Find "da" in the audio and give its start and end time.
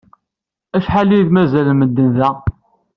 2.17-2.31